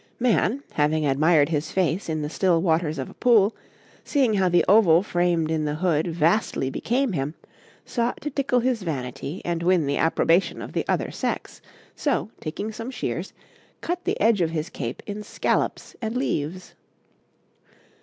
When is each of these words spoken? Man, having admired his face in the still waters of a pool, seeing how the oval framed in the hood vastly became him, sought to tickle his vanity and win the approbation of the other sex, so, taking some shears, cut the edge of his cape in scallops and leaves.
Man, 0.19 0.63
having 0.71 1.05
admired 1.05 1.49
his 1.49 1.71
face 1.71 2.09
in 2.09 2.23
the 2.23 2.29
still 2.31 2.59
waters 2.59 2.97
of 2.97 3.07
a 3.07 3.13
pool, 3.13 3.55
seeing 4.03 4.33
how 4.33 4.49
the 4.49 4.65
oval 4.67 5.03
framed 5.03 5.51
in 5.51 5.65
the 5.65 5.75
hood 5.75 6.07
vastly 6.07 6.71
became 6.71 7.13
him, 7.13 7.35
sought 7.85 8.19
to 8.21 8.31
tickle 8.31 8.61
his 8.61 8.81
vanity 8.81 9.43
and 9.45 9.61
win 9.61 9.85
the 9.85 9.97
approbation 9.97 10.59
of 10.59 10.73
the 10.73 10.85
other 10.87 11.11
sex, 11.11 11.61
so, 11.95 12.31
taking 12.39 12.71
some 12.71 12.89
shears, 12.89 13.31
cut 13.81 14.03
the 14.05 14.19
edge 14.19 14.41
of 14.41 14.49
his 14.49 14.71
cape 14.71 15.03
in 15.05 15.21
scallops 15.21 15.95
and 16.01 16.17
leaves. 16.17 16.73